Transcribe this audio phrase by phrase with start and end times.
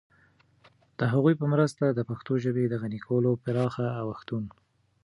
[0.99, 3.73] د هغوی په مرسته د پښتو ژبې د غني کولو پراخ
[4.03, 4.43] اوښتون